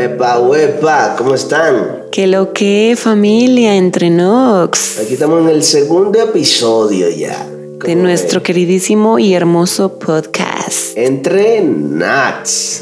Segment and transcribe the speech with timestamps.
[0.00, 2.04] Huepa, huepa, ¿cómo están?
[2.10, 4.98] Que lo que familia entre Nox.
[4.98, 7.46] Aquí estamos en el segundo episodio ya.
[7.84, 10.96] De nuestro queridísimo y hermoso podcast.
[10.96, 12.80] Entre Nox.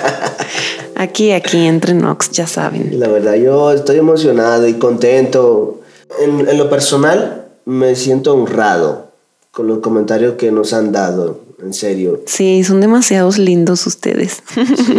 [0.94, 3.00] aquí, aquí, entre Nox, ya saben.
[3.00, 5.80] La verdad, yo estoy emocionado y contento.
[6.22, 9.06] En, en lo personal, me siento honrado
[9.52, 12.22] con los comentarios que nos han dado en serio.
[12.26, 14.42] Sí, son demasiados lindos ustedes.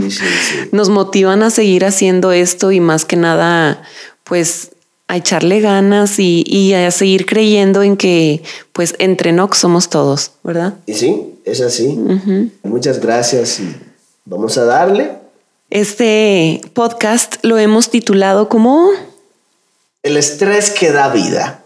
[0.72, 3.84] Nos motivan a seguir haciendo esto y más que nada,
[4.24, 4.72] pues
[5.08, 10.76] a echarle ganas y, a seguir creyendo en que pues entre Nox somos todos, ¿verdad?
[10.86, 12.00] Y sí, es así.
[12.64, 13.76] Muchas gracias y
[14.24, 15.12] vamos a darle.
[15.70, 18.90] Este podcast lo hemos titulado como...
[20.04, 21.64] El estrés que da vida.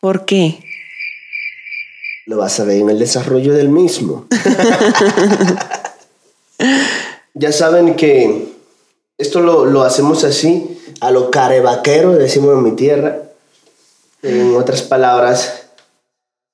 [0.00, 0.63] ¿Por qué?
[2.26, 4.26] Lo vas a ver en el desarrollo del mismo.
[7.34, 8.48] ya saben que
[9.18, 13.20] esto lo, hacemos así, a lo carevaquero, decimos en mi tierra.
[14.22, 15.64] En otras palabras,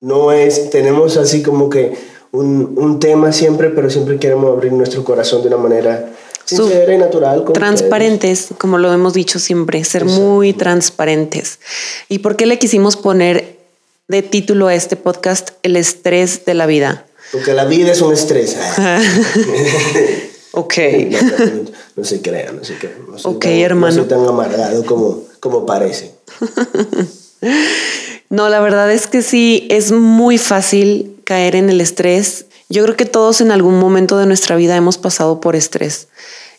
[0.01, 1.97] no es, tenemos así como que
[2.31, 7.45] un, tema siempre, pero siempre queremos abrir nuestro corazón de una manera sincera y natural.
[7.53, 11.59] transparentes, como lo hemos dicho siempre, ser muy transparentes.
[12.09, 13.60] ¿Y por qué le quisimos poner
[14.11, 17.05] de título a este podcast, El estrés de la vida.
[17.31, 18.57] Porque la vida es un estrés.
[20.51, 20.73] ok.
[21.93, 22.95] No, se crea, no se crea.
[23.23, 23.95] ok, hermano.
[23.95, 26.13] No soy tan amargado como, como parece.
[28.29, 32.45] no, la verdad es que sí, es muy fácil caer en el estrés.
[32.69, 36.07] Yo creo que todos en algún momento de nuestra vida hemos pasado por estrés.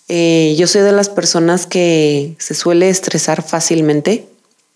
[0.09, 4.27] Eh, yo soy de las personas que se suele estresar fácilmente.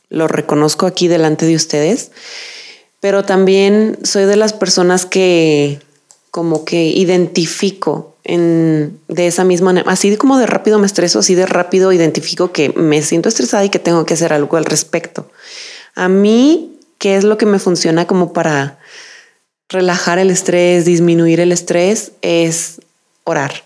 [0.09, 2.11] Lo reconozco aquí delante de ustedes
[3.01, 5.81] pero también soy de las personas que
[6.31, 11.47] como que identifico en, de esa misma así como de rápido me estreso, así de
[11.47, 15.31] rápido identifico que me siento estresada y que tengo que hacer algo al respecto.
[15.95, 18.79] A mí, ¿qué es lo que me funciona como para
[19.69, 22.13] relajar el estrés, disminuir el estrés?
[22.21, 22.81] Es
[23.25, 23.65] orar.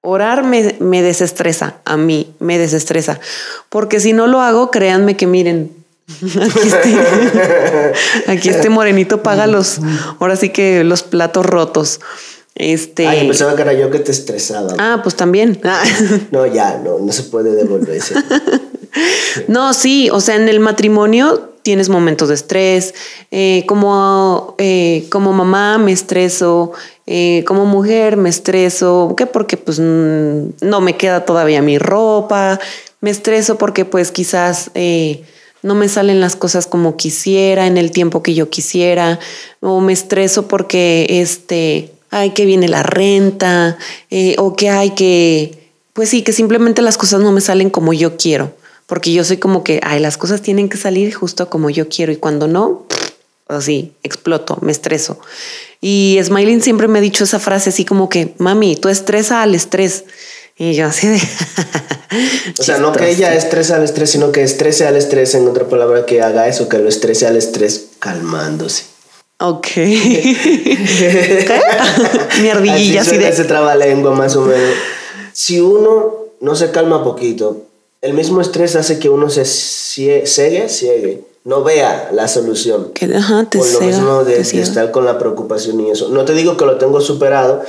[0.00, 3.20] Orar me, me desestresa, a mí me desestresa,
[3.68, 5.85] porque si no lo hago, créanme que miren,
[8.28, 9.80] Aquí este, morenito paga los,
[10.20, 12.00] ahora sí que los platos rotos.
[12.54, 13.06] Este.
[13.06, 14.72] Ay, pensaba que era yo que te estresaba.
[14.78, 15.60] Ah, pues también.
[16.30, 18.14] no, ya, no, no se puede devolverse.
[19.48, 22.94] no, sí, o sea, en el matrimonio tienes momentos de estrés.
[23.30, 26.72] Eh, como, eh, como mamá me estreso.
[27.06, 29.14] Eh, como mujer me estreso.
[29.16, 29.26] ¿Qué?
[29.26, 32.58] Porque pues mm, no me queda todavía mi ropa.
[33.00, 34.70] Me estreso porque pues quizás
[35.66, 39.18] no me salen las cosas como quisiera, en el tiempo que yo quisiera,
[39.60, 43.76] o me estreso porque este, ay, que viene la renta,
[44.10, 47.92] eh, o que hay que, pues sí, que simplemente las cosas no me salen como
[47.92, 48.54] yo quiero,
[48.86, 52.12] porque yo soy como que, ay, las cosas tienen que salir justo como yo quiero,
[52.12, 52.86] y cuando no,
[53.48, 55.18] así, exploto, me estreso.
[55.80, 59.56] Y Smiling siempre me ha dicho esa frase así como que, mami, tú estresa al
[59.56, 60.04] estrés.
[60.58, 61.20] Y yo así de...
[62.58, 65.68] o sea, no que ella estrese al estrés, sino que estrese al estrés, en otra
[65.68, 68.84] palabra, que haga eso, que lo estrese al estrés calmándose.
[69.38, 69.66] Ok.
[72.40, 73.28] Mi ardillilla así, así de...
[73.28, 74.74] Ese trabalengua más o menos.
[75.32, 77.64] Si uno no se calma poquito,
[78.00, 82.92] el mismo estrés hace que uno se ciegue, ciegue, no vea la solución.
[82.94, 86.08] Que, ajá, te Por lo mismo de, de estar con la preocupación y eso.
[86.08, 87.62] No te digo que lo tengo superado,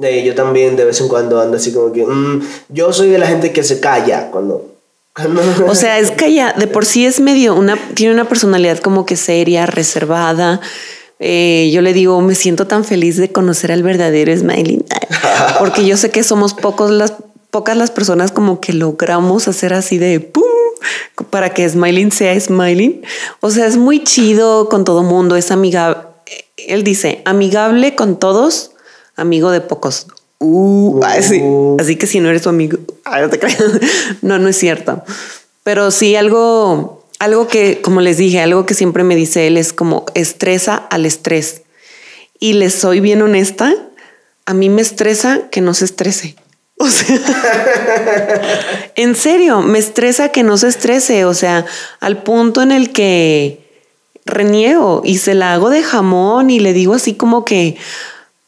[0.00, 3.26] yo también de vez en cuando ando así como que, mm, yo soy de la
[3.26, 4.66] gente que se calla cuando...
[5.66, 9.16] o sea, es calla, de por sí es medio, una, tiene una personalidad como que
[9.16, 10.60] seria, reservada.
[11.18, 14.84] Eh, yo le digo, me siento tan feliz de conocer al verdadero Smiley,
[15.58, 17.14] porque yo sé que somos pocos las,
[17.50, 20.44] pocas las personas como que logramos hacer así de pum
[21.28, 23.02] para que Smiling sea Smiling.
[23.40, 25.98] O sea, es muy chido con todo mundo, es amigable.
[26.56, 28.72] Él dice, amigable con todos,
[29.20, 30.06] amigo de pocos.
[30.38, 31.76] Uh, uh.
[31.78, 32.78] Así que si no eres tu amigo,
[33.20, 33.40] no, te
[34.22, 35.02] no, no es cierto.
[35.62, 39.72] Pero sí algo, algo que, como les dije, algo que siempre me dice él es
[39.72, 41.62] como estresa al estrés.
[42.38, 43.74] Y les soy bien honesta,
[44.46, 46.36] a mí me estresa que no se estrese.
[46.78, 47.20] O sea,
[48.94, 51.26] en serio, me estresa que no se estrese.
[51.26, 51.66] O sea,
[52.00, 53.60] al punto en el que
[54.24, 57.76] reniego y se la hago de jamón y le digo así como que,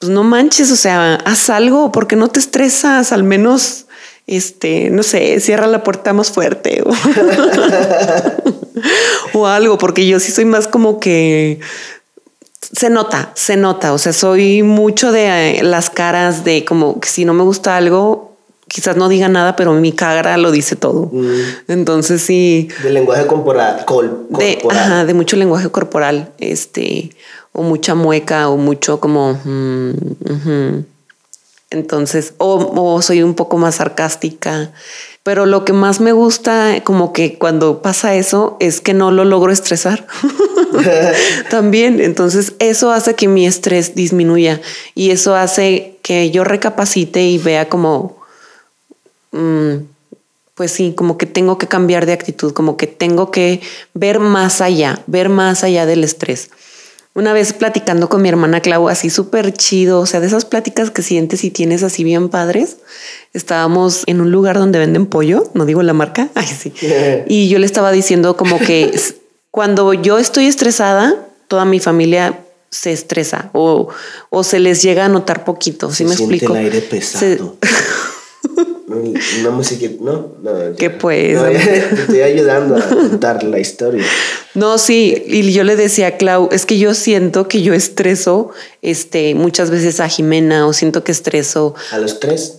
[0.02, 3.84] pues no manches, o sea, haz algo porque no te estresas, al menos,
[4.26, 6.82] este, no sé, cierra la puerta más fuerte
[9.32, 11.60] o, algo, porque yo sí soy más como que
[12.60, 17.08] se nota, se nota, o sea, soy mucho de eh, las caras de como que
[17.08, 18.34] si no me gusta algo,
[18.66, 21.10] quizás no diga nada, pero mi cara lo dice todo.
[21.12, 21.30] Mm.
[21.68, 22.68] Entonces sí.
[22.82, 23.84] De lenguaje corporal.
[23.84, 24.78] col- De, corporal.
[24.78, 27.10] ajá, de mucho lenguaje corporal, este,
[27.52, 29.34] o mucha mueca, o mucho como.
[29.44, 30.84] mm.
[31.70, 34.72] Entonces, o, o soy un poco más sarcástica.
[35.22, 39.24] Pero lo que más me gusta, como que cuando pasa eso, es que no lo
[39.24, 40.06] logro estresar.
[41.50, 44.60] También, entonces eso hace que mi estrés disminuya
[44.94, 48.16] y eso hace que yo recapacite y vea como,
[49.30, 49.74] mm,
[50.56, 53.60] pues sí, como que tengo que cambiar de actitud, como que tengo que
[53.94, 56.50] ver más allá, ver más allá del estrés.
[57.14, 60.90] Una vez platicando con mi hermana Clau, así súper chido, o sea, de esas pláticas
[60.90, 62.78] que sientes y tienes así bien padres,
[63.34, 66.72] estábamos en un lugar donde venden pollo, no digo la marca, ay sí,
[67.26, 68.98] y yo le estaba diciendo como que
[69.50, 72.38] cuando yo estoy estresada, toda mi familia
[72.70, 73.88] se estresa o,
[74.30, 76.56] o se les llega a notar poquito, ¿sí Se me siente explico?
[76.56, 77.56] el aire Se- pesado.
[78.88, 78.96] No,
[79.40, 80.76] Una música, no, no.
[80.76, 81.34] ¿Qué pues?
[81.34, 84.04] No, te estoy ayudando a contar la historia.
[84.54, 88.50] No, sí, y yo le decía a Clau, es que yo siento que yo estreso
[88.82, 91.74] este, muchas veces a Jimena o siento que estreso.
[91.90, 92.58] A los tres.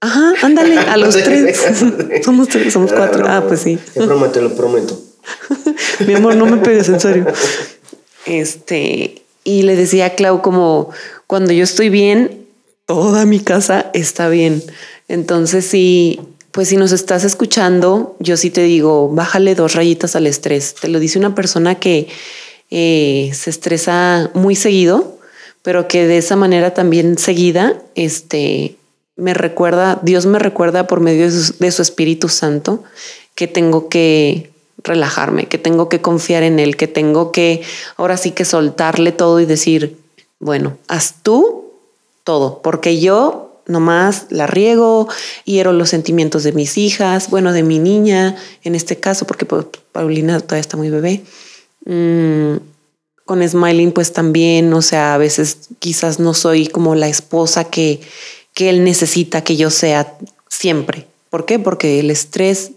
[0.00, 1.60] Ajá, ándale, a los tres.
[2.24, 3.24] somos tres, somos No, cuatro.
[3.28, 3.78] Ah, pues sí.
[3.92, 5.00] Te prometo, lo prometo.
[6.06, 7.26] Mi amor, no me pegues, en serio.
[8.26, 10.90] Este, y le decía a Clau como
[11.26, 12.46] cuando yo estoy bien,
[12.86, 14.62] toda mi casa está bien.
[15.08, 16.20] Entonces, sí,
[16.52, 20.74] pues si nos estás escuchando, yo sí te digo, bájale dos rayitas al estrés.
[20.74, 22.08] Te lo dice una persona que
[22.70, 25.18] eh, se estresa muy seguido,
[25.62, 28.76] pero que de esa manera también seguida, este,
[29.16, 32.84] me recuerda, Dios me recuerda por medio de su, de su Espíritu Santo
[33.34, 34.50] que tengo que
[34.84, 37.62] relajarme, que tengo que confiar en Él, que tengo que
[37.96, 39.96] ahora sí que soltarle todo y decir,
[40.38, 41.72] bueno, haz tú
[42.24, 45.08] todo, porque yo nomás la riego,
[45.44, 49.46] hiero los sentimientos de mis hijas, bueno, de mi niña, en este caso, porque
[49.92, 51.22] Paulina todavía está muy bebé.
[51.84, 52.58] Mm,
[53.24, 58.00] con Smiling, pues también, o sea, a veces quizás no soy como la esposa que,
[58.54, 60.16] que él necesita que yo sea
[60.48, 61.06] siempre.
[61.30, 61.58] ¿Por qué?
[61.58, 62.72] Porque el estrés,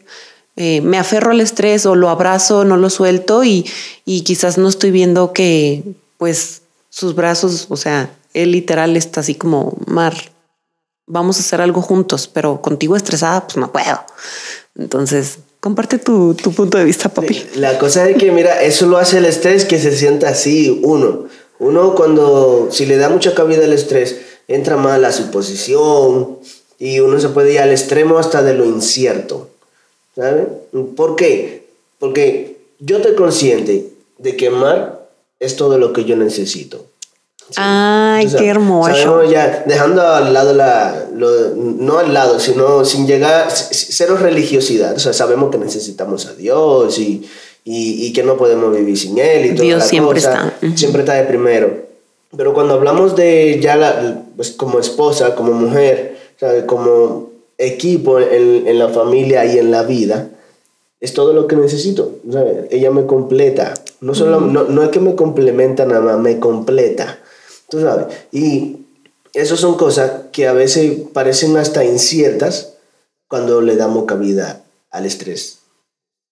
[0.56, 3.66] eh, me aferro al estrés o lo abrazo, no lo suelto y,
[4.06, 5.84] y quizás no estoy viendo que,
[6.18, 10.32] pues, sus brazos, o sea, él literal está así como, Mar,
[11.08, 14.00] vamos a hacer algo juntos, pero contigo estresada, pues no puedo.
[14.78, 17.46] Entonces, comparte tu, tu punto de vista, papi.
[17.56, 21.26] La cosa es que, mira, eso lo hace el estrés que se sienta así uno.
[21.60, 24.18] Uno cuando, si le da mucha cabida al estrés,
[24.48, 26.38] entra mal a su posición
[26.78, 29.50] y uno se puede ir al extremo hasta de lo incierto.
[30.16, 30.48] ¿Sabes?
[30.96, 31.68] ¿Por qué?
[32.00, 35.08] Porque yo estoy consciente de que Mar
[35.40, 36.86] es todo lo que yo necesito.
[37.58, 38.96] Ay, O sea, qué hermoso.
[38.96, 44.96] sabemos ya, dejando al lado la, lo- no al lado, sino sin llegar, cero religiosidad.
[44.96, 47.24] O sea, sabemos que necesitamos a Dios y,
[47.64, 50.54] y, y que no podemos vivir sin Él y toda Dios la siempre cosa.
[50.62, 50.78] está.
[50.78, 51.86] Siempre está de primero.
[52.36, 56.64] Pero cuando hablamos de ya la, pues, como esposa, como mujer, ¿sabes?
[56.66, 60.30] como equipo en, en la familia y en la vida,
[61.00, 62.12] es todo lo que necesito.
[62.30, 62.66] ¿sabes?
[62.72, 63.74] Ella me completa.
[64.02, 67.20] No, solo, no, no es que me complementa nada más, me completa.
[67.70, 68.08] Tú sabes.
[68.32, 68.78] Y
[69.34, 72.74] eso son cosas que a veces parecen hasta inciertas
[73.28, 75.60] cuando le damos cabida al estrés.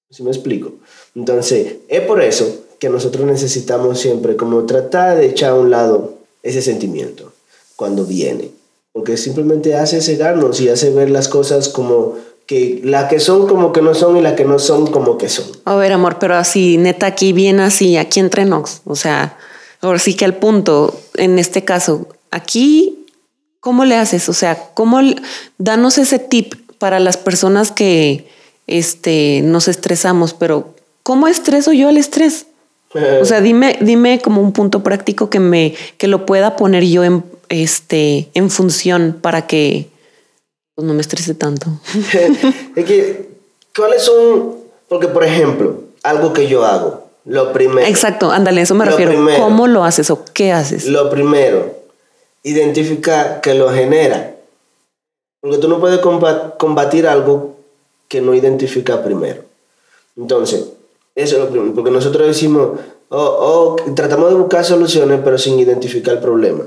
[0.09, 0.73] ¿Sí me explico?
[1.15, 6.13] Entonces, es por eso que nosotros necesitamos siempre como tratar de echar a un lado
[6.43, 7.33] ese sentimiento
[7.75, 8.51] cuando viene.
[8.91, 13.71] Porque simplemente hace cegarnos y hace ver las cosas como que las que son como
[13.71, 15.45] que no son y las que no son como que son.
[15.65, 18.81] A ver, amor, pero así, neta, aquí bien así, aquí entre nos.
[18.85, 19.37] O sea,
[19.81, 23.05] ahora sí que al punto, en este caso, aquí,
[23.59, 24.29] ¿cómo le haces?
[24.29, 24.99] O sea, ¿cómo
[25.57, 28.27] danos ese tip para las personas que
[28.67, 30.33] este, nos estresamos?
[30.33, 32.47] Pero, ¿cómo estreso yo el estrés?
[33.21, 37.03] O sea, dime, dime como un punto práctico que me, que lo pueda poner yo
[37.03, 39.89] en, este, en función para que
[40.75, 41.67] pues, no me estrese tanto.
[42.75, 43.29] es que,
[43.75, 44.55] ¿cuáles son?
[44.87, 47.87] Porque, por ejemplo, algo que yo hago, lo primero.
[47.87, 49.11] Exacto, ándale, eso me Lo refiero.
[49.13, 49.43] primero.
[49.43, 50.85] ¿Cómo lo haces o qué haces?
[50.87, 51.73] Lo primero,
[52.43, 54.35] identificar que lo genera.
[55.41, 57.55] Porque tú no puedes comba- combatir algo
[58.07, 59.43] que no identifica primero.
[60.17, 60.65] Entonces,
[61.15, 61.73] eso es lo primero.
[61.73, 66.63] Porque nosotros decimos, oh, oh, tratamos de buscar soluciones, pero sin identificar el problema.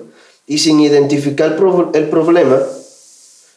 [0.47, 2.59] Y sin identificar el, pro- el problema,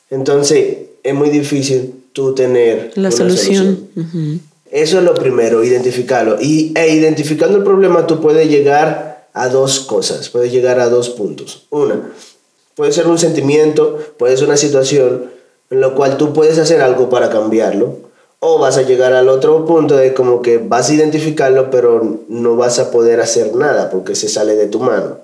[0.10, 3.88] entonces es muy difícil tú tener La solución.
[3.96, 4.40] Ujú.
[4.72, 6.38] Eso es lo primero, identificarlo.
[6.40, 11.10] Y e identificando el problema, tú puedes llegar a dos cosas, puedes llegar a dos
[11.10, 11.68] puntos.
[11.70, 12.12] Una,
[12.76, 15.32] puede ser un sentimiento, puede ser una situación,
[15.70, 17.98] en lo cual tú puedes hacer algo para cambiarlo,
[18.40, 22.56] o vas a llegar al otro punto de como que vas a identificarlo, pero no
[22.56, 25.18] vas a poder hacer nada porque se sale de tu mano.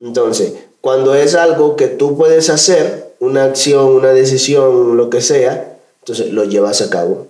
[0.00, 5.76] Entonces, cuando es algo que tú puedes hacer, una acción, una decisión, lo que sea,
[6.00, 7.28] entonces lo llevas a cabo.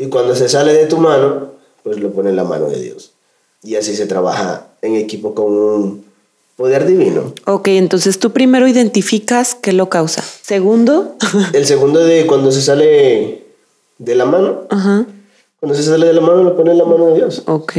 [0.00, 1.50] Y cuando se sale de tu mano,
[1.82, 3.12] pues lo pones en la mano de Dios.
[3.62, 6.04] Y así se trabaja en equipo con un
[6.56, 7.34] poder divino.
[7.44, 10.22] Ok, entonces tú primero identificas qué lo causa.
[10.22, 11.16] Segundo.
[11.52, 13.44] El segundo de cuando se sale
[13.98, 14.62] de la mano.
[14.70, 15.04] Ajá.
[15.58, 17.42] Cuando se sale de la mano, lo pone en la mano de Dios.
[17.44, 17.74] Ok.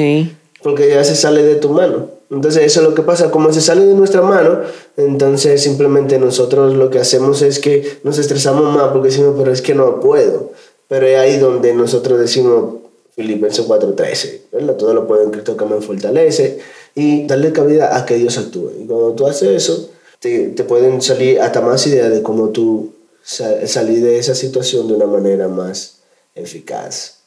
[0.61, 2.05] Porque ya se sale de tu mano.
[2.29, 3.31] Entonces eso es lo que pasa.
[3.31, 4.59] Como se sale de nuestra mano,
[4.95, 9.63] entonces simplemente nosotros lo que hacemos es que nos estresamos más porque decimos, pero es
[9.63, 10.51] que no puedo.
[10.91, 12.81] Pero es ahí donde nosotros decimos,
[13.15, 14.75] Filipenses 4:13, ¿verdad?
[14.75, 16.59] Todo lo puedo en Cristo que me fortalece
[16.95, 18.71] y darle cabida a que Dios actúe.
[18.77, 22.91] Y cuando tú haces eso, te, te pueden salir hasta más ideas de cómo tú
[23.23, 25.99] sa- salir de esa situación de una manera más
[26.35, 27.19] eficaz.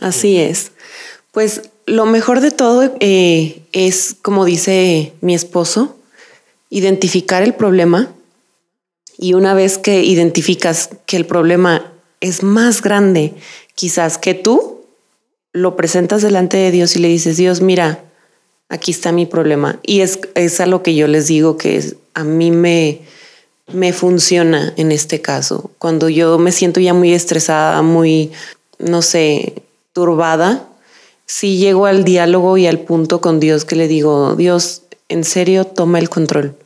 [0.00, 0.70] Así es.
[1.32, 5.96] Pues lo mejor de todo eh, es, como dice mi esposo,
[6.70, 8.14] identificar el problema
[9.18, 11.90] y una vez que identificas que el problema
[12.24, 13.34] es más grande
[13.74, 14.80] quizás que tú,
[15.52, 18.02] lo presentas delante de Dios y le dices, Dios, mira,
[18.68, 19.78] aquí está mi problema.
[19.82, 23.02] Y es, es a lo que yo les digo que a mí me,
[23.72, 25.70] me funciona en este caso.
[25.78, 28.32] Cuando yo me siento ya muy estresada, muy,
[28.78, 29.62] no sé,
[29.92, 30.66] turbada,
[31.26, 35.66] si llego al diálogo y al punto con Dios que le digo, Dios, en serio,
[35.66, 36.56] toma el control,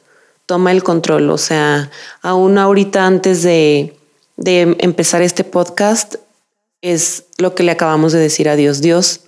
[0.47, 1.31] toma el control.
[1.31, 1.91] O sea,
[2.23, 3.98] aún ahorita antes de,
[4.39, 6.15] de empezar este podcast,
[6.81, 9.21] es lo que le acabamos de decir a Dios, Dios,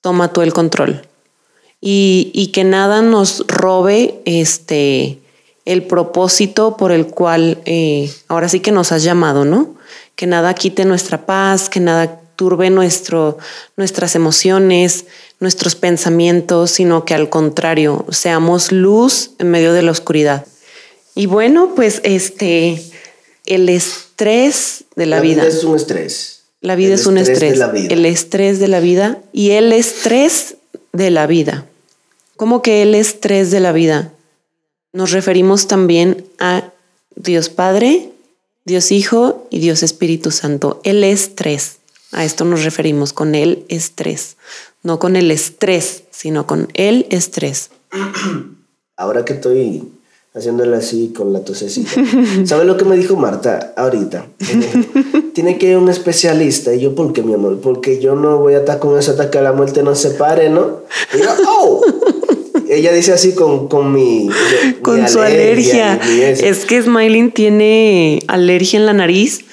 [0.00, 1.08] toma tú el control.
[1.80, 5.18] Y, y que nada nos robe este
[5.64, 9.74] el propósito por el cual eh, ahora sí que nos has llamado, ¿no?
[10.16, 13.38] Que nada quite nuestra paz, que nada turbe nuestro,
[13.76, 15.06] nuestras emociones,
[15.38, 20.46] nuestros pensamientos, sino que al contrario, seamos luz en medio de la oscuridad.
[21.14, 22.82] Y bueno, pues este,
[23.46, 23.68] el
[24.22, 25.46] estrés de la, vida.
[25.46, 26.42] es un estrés.
[26.60, 27.52] La vida El es un estrés estrés.
[27.52, 27.94] de la vida.
[27.94, 30.56] El estrés de la vida y el estrés
[30.92, 31.66] de la vida.
[32.36, 34.12] ¿Cómo que el estrés de la vida?
[34.92, 36.70] Nos referimos también a
[37.16, 38.10] Dios Padre,
[38.64, 40.80] Dios Hijo y Dios Espíritu Santo.
[40.84, 41.78] El estrés.
[42.12, 44.36] A esto nos referimos con el estrés.
[44.82, 47.70] No con el estrés, sino con el estrés.
[48.96, 49.88] Ahora que estoy
[50.34, 51.90] haciéndole así con la tosecita.
[52.44, 54.26] ¿Sabes lo que me dijo Marta ahorita?
[55.34, 56.74] Tiene que ir un especialista.
[56.74, 57.60] Y yo, ¿por qué, mi amor?
[57.60, 60.80] Porque yo no voy a estar con ese ataque a la muerte nos separe, ¿no?
[61.14, 61.84] Y yo, ¡oh!
[62.68, 64.28] Ella dice así con, con mi...
[64.28, 65.96] mi con su alergia.
[65.96, 66.46] eso.
[66.46, 69.44] Es que Smiling tiene alergia en la nariz,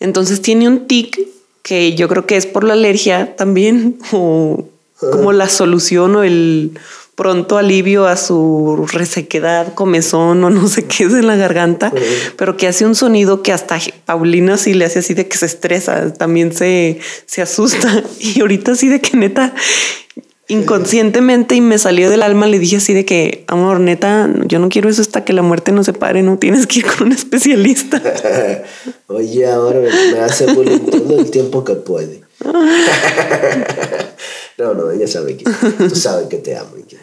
[0.00, 1.20] entonces tiene un tic
[1.62, 4.64] que yo creo que es por la alergia también, o
[4.98, 6.72] como la solución o el
[7.14, 11.92] pronto alivio a su resequedad, comezón o no sé qué es en la garganta,
[12.36, 15.46] pero que hace un sonido que hasta Paulina sí le hace así de que se
[15.46, 18.02] estresa, también se, se asusta.
[18.18, 19.54] Y ahorita así de que neta,
[20.48, 24.68] inconscientemente y me salió del alma, le dije así de que, amor, neta, yo no
[24.68, 28.02] quiero eso hasta que la muerte nos separe, no tienes que ir con un especialista.
[29.06, 32.22] Oye, ahora me hace bullying todo el tiempo que puede.
[34.58, 35.44] no, no, ella sabe que
[35.88, 36.76] tú sabes que te amo.
[36.78, 36.98] y que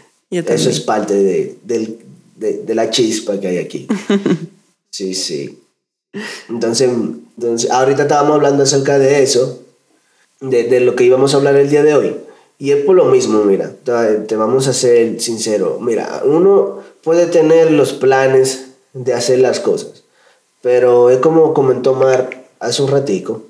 [0.56, 1.98] eso es parte de, del-
[2.38, 3.88] de- de la chispa que hay aquí.
[4.94, 5.58] Sí, sí.
[6.50, 6.90] Entonces,
[7.38, 9.62] entonces, ahorita estábamos hablando acerca de eso,
[10.42, 12.16] de, de lo que íbamos a hablar el día de hoy.
[12.60, 13.72] Y es por lo mismo, mira,
[14.28, 15.80] te vamos a ser sincero.
[15.82, 20.04] Mira, uno puede tener los planes de hacer las cosas,
[20.62, 23.44] pero es como comentó Mar hace un ratico,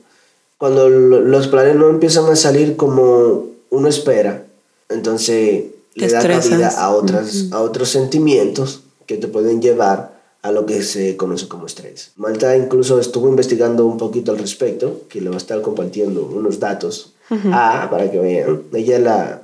[0.60, 4.46] cuando lo- los planes no empiezan a salir como uno espera,
[4.90, 5.64] entonces
[5.96, 10.82] le da cabida a, otras, a otros sentimientos que te pueden llevar a lo que
[10.82, 12.12] se conoce como estrés.
[12.16, 16.60] Malta incluso estuvo investigando un poquito al respecto, que le va a estar compartiendo unos
[16.60, 18.64] datos ah, para que vean.
[18.74, 19.42] Ella es la,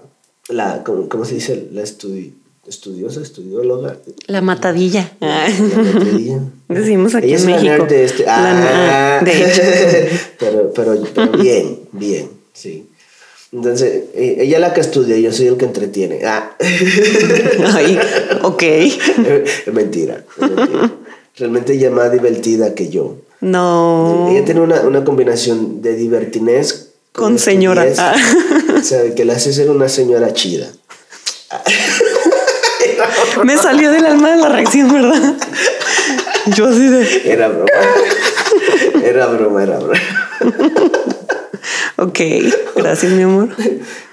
[0.49, 1.67] la ¿cómo, cómo se dice?
[1.71, 2.33] La estudi-
[2.67, 3.97] estudiosa, estudióloga.
[4.25, 5.11] La matadilla.
[5.19, 6.39] La metodilla.
[6.67, 7.73] Decimos aquí Ella es en la México.
[7.77, 8.25] nerd de este.
[8.25, 9.61] La- Ah, de hecho.
[10.39, 12.86] pero, pero, pero bien, bien, sí.
[13.53, 16.19] Entonces, eh, ella es la que estudia, yo soy el que entretiene.
[16.25, 16.51] Ah.
[17.73, 17.97] Ay,
[18.41, 18.63] ok.
[18.63, 18.97] es
[19.73, 20.91] mentira, es mentira.
[21.37, 23.15] Realmente ella es más divertida que yo.
[23.39, 24.27] No.
[24.31, 27.85] Ella tiene una, una combinación de divertinez Con señora.
[27.85, 28.35] estupidez.
[28.69, 28.75] Ah.
[28.79, 30.67] O sea, que la hace ser una señora chida.
[33.43, 35.35] Me salió del alma de la reacción, ¿verdad?
[36.55, 37.31] Yo así de.
[37.31, 37.67] Era broma.
[39.03, 39.99] Era broma, era broma.
[41.97, 42.19] Ok,
[42.75, 43.49] gracias mi amor.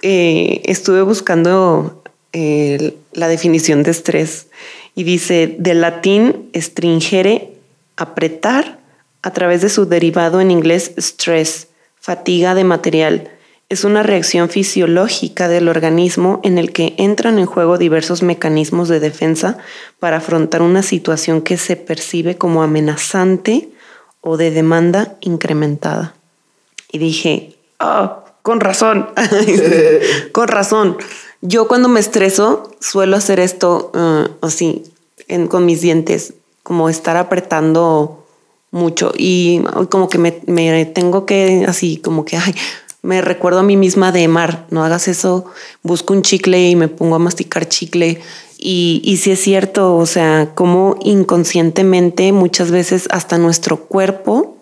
[0.02, 4.48] Eh, estuve buscando eh, la definición de estrés
[4.94, 7.52] y dice del latín stringere,
[7.96, 8.78] apretar,
[9.22, 13.30] a través de su derivado en inglés stress, fatiga de material.
[13.70, 19.00] Es una reacción fisiológica del organismo en el que entran en juego diversos mecanismos de
[19.00, 19.56] defensa
[19.98, 23.70] para afrontar una situación que se percibe como amenazante
[24.20, 26.14] o de demanda incrementada.
[26.92, 27.53] Y dije,
[27.84, 29.08] ah, con razón,
[30.32, 30.96] con razón.
[31.40, 34.84] Yo cuando me estreso suelo hacer esto uh, así,
[35.48, 38.24] con mis dientes, como estar apretando
[38.70, 42.54] mucho y como que me, me, tengo que así, como que, ay,
[43.02, 45.44] me recuerdo a mí misma de Mar, no hagas eso,
[45.82, 48.20] busco un chicle y me pongo a masticar chicle.
[48.58, 54.56] Y, y si es cierto, o sea, como inconscientemente muchas veces hasta nuestro cuerpo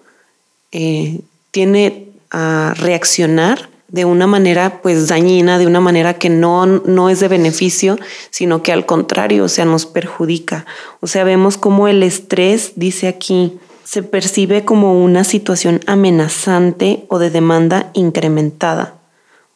[0.73, 1.21] eh,
[1.53, 7.21] tiene a reaccionar de una manera pues dañina, de una manera que no, no es
[7.21, 7.99] de beneficio,
[8.31, 10.65] sino que al contrario, o sea, nos perjudica.
[11.01, 17.19] O sea, vemos como el estrés, dice aquí, se percibe como una situación amenazante o
[17.19, 18.95] de demanda incrementada.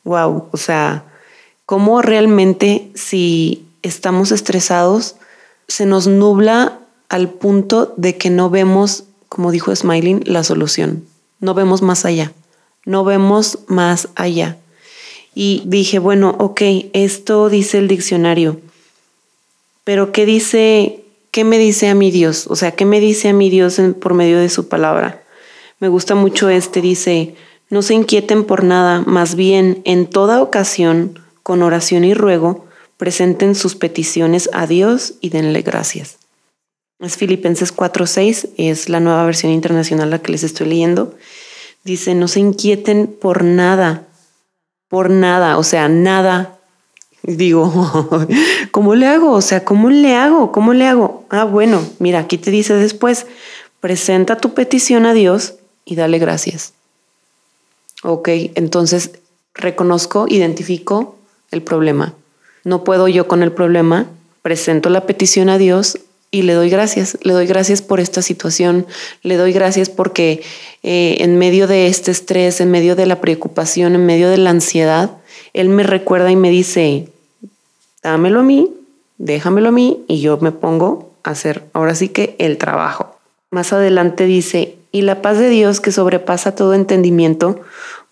[0.05, 1.05] Wow, o sea,
[1.65, 5.17] cómo realmente si estamos estresados
[5.67, 11.07] se nos nubla al punto de que no vemos, como dijo Smiling, la solución.
[11.41, 12.33] No vemos más allá
[12.87, 14.57] no vemos más allá.
[15.35, 16.63] Y dije, bueno, ok,
[16.95, 18.59] esto dice el diccionario,
[19.85, 22.47] pero ¿qué dice, qué me dice a mi Dios?
[22.47, 25.23] O sea, ¿qué me dice a mi Dios por medio de su palabra?
[25.79, 27.35] Me gusta mucho este, dice,
[27.69, 32.65] no se inquieten por nada, más bien en toda ocasión, con oración y ruego,
[32.97, 36.17] presenten sus peticiones a Dios y denle gracias.
[36.99, 41.15] Es Filipenses 4:6, es la nueva versión internacional la que les estoy leyendo.
[41.87, 44.09] Dice, no se inquieten por nada,
[44.89, 46.59] por nada, o sea, nada.
[47.23, 48.27] Digo,
[48.73, 49.31] ¿cómo le hago?
[49.31, 50.51] O sea, ¿cómo le hago?
[50.51, 51.25] ¿Cómo le hago?
[51.31, 53.27] Ah, bueno, mira, aquí te dice después,
[53.79, 56.73] presenta tu petición a Dios y dale gracias.
[58.03, 59.13] Ok, entonces
[59.55, 61.15] reconozco, identifico
[61.53, 62.15] el problema.
[62.65, 64.09] No puedo yo con el problema,
[64.43, 68.87] presento la petición a Dios y le doy gracias, le doy gracias por esta situación,
[69.23, 70.43] le doy gracias porque
[70.83, 74.51] eh, en medio de este estrés, en medio de la preocupación, en medio de la
[74.51, 75.11] ansiedad,
[75.53, 77.09] Él me recuerda y me dice,
[78.03, 78.71] dámelo a mí,
[79.19, 83.17] déjamelo a mí y yo me pongo a hacer ahora sí que el trabajo.
[83.51, 87.61] Más adelante dice, y la paz de Dios que sobrepasa todo entendimiento,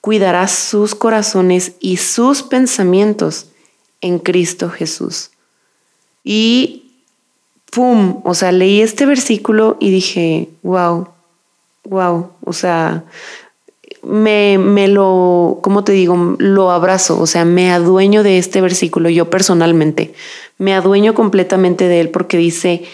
[0.00, 3.46] cuidará sus corazones y sus pensamientos
[4.00, 5.31] en Cristo Jesús.
[6.22, 6.84] Y
[7.75, 8.21] ¡pum!
[8.25, 11.09] O sea, leí este versículo y dije, wow,
[11.85, 13.05] wow, o sea,
[14.03, 16.37] me, me lo, ¿cómo te digo?
[16.39, 20.15] Lo abrazo, o sea, me adueño de este versículo yo personalmente,
[20.59, 22.85] me adueño completamente de él porque dice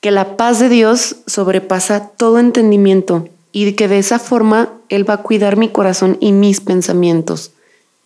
[0.00, 5.14] que la paz de Dios sobrepasa todo entendimiento y que de esa forma Él va
[5.14, 7.52] a cuidar mi corazón y mis pensamientos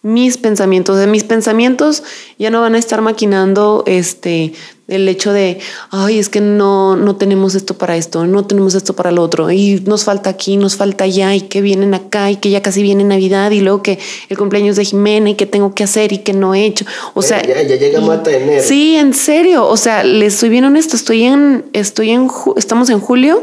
[0.04, 0.98] mis pensamientos.
[0.98, 2.04] De mis pensamientos
[2.38, 4.52] ya no van a estar maquinando este
[4.86, 8.94] el hecho de, ay, es que no, no tenemos esto para esto, no tenemos esto
[8.94, 12.36] para lo otro, y nos falta aquí, nos falta allá, y que vienen acá, y
[12.36, 15.74] que ya casi viene Navidad, y luego que el cumpleaños de Jimena, y que tengo
[15.74, 16.84] que hacer, y que no he hecho.
[17.14, 18.62] O sea, ya, ya llegamos a tener.
[18.62, 19.66] Sí, en serio.
[19.66, 23.42] O sea, les estoy bien honesto, estoy en, estoy en, estamos en julio,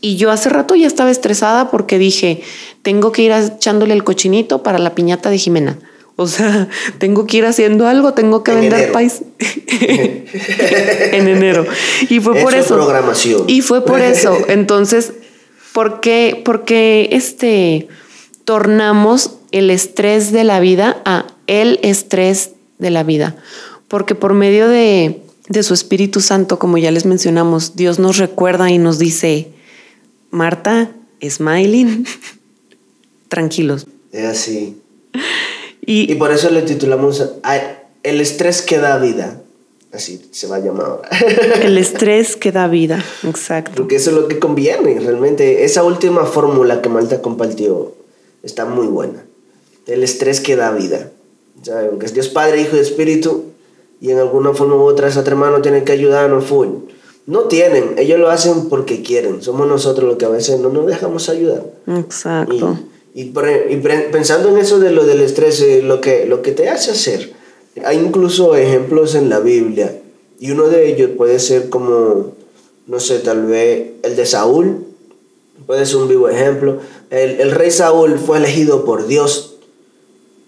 [0.00, 2.42] y yo hace rato ya estaba estresada porque dije,
[2.82, 5.78] tengo que ir echándole el cochinito para la piñata de Jimena.
[6.16, 11.66] O sea, tengo que ir haciendo algo, tengo que vender país en enero.
[12.08, 12.74] Y fue por eso.
[12.74, 13.44] programación.
[13.46, 14.36] Y fue por eso.
[14.48, 15.12] Entonces,
[15.72, 16.40] ¿por qué?
[16.44, 17.88] Porque este
[18.44, 23.36] tornamos el estrés de la vida a el estrés de la vida.
[23.88, 28.70] Porque por medio de, de su Espíritu Santo, como ya les mencionamos, Dios nos recuerda
[28.70, 29.48] y nos dice,
[30.30, 30.90] Marta,
[31.22, 32.06] smiling,
[33.28, 33.86] tranquilos.
[34.10, 34.76] Es así.
[35.84, 37.24] Y, por eso le titulamos
[38.02, 39.40] El estrés que da vida.
[39.92, 41.08] Así se va a llamar ahora.
[41.62, 43.72] El estrés que da vida, exacto.
[43.76, 45.64] Porque eso es lo que conviene, realmente.
[45.64, 47.92] Esa última fórmula que Malta compartió
[48.42, 49.24] está muy buena.
[49.86, 51.10] El estrés que da vida.
[51.62, 53.44] Sea, aunque es Dios Padre, Hijo y Espíritu,
[54.00, 56.68] y en alguna forma u otra esa hermano tienen que ayudarnos full.
[57.26, 59.42] No tienen, ellos lo hacen porque quieren.
[59.42, 61.64] Somos nosotros los que a veces no nos dejamos ayudar.
[61.86, 62.78] Exacto.
[63.14, 66.92] Y, pensando en eso de lo del estrés, eh, lo, que, lo que te hace
[66.92, 67.32] hacer,
[67.84, 70.00] hay incluso ejemplos en la Biblia,
[70.40, 72.32] y uno de ellos puede ser como,
[72.86, 74.86] no sé, tal vez el de Saúl,
[75.66, 76.80] puede ser un vivo ejemplo.
[77.10, 79.56] El, el rey Saúl fue elegido por Dios,